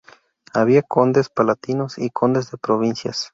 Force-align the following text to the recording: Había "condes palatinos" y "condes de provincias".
Había 0.51 0.81
"condes 0.81 1.29
palatinos" 1.29 1.99
y 1.99 2.09
"condes 2.09 2.49
de 2.49 2.57
provincias". 2.57 3.29